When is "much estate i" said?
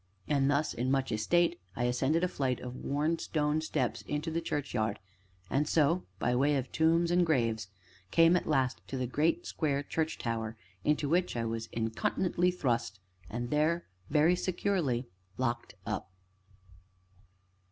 0.89-1.83